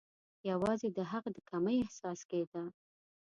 [0.49, 2.63] یوازي د هغه د کمۍ احساس کېده.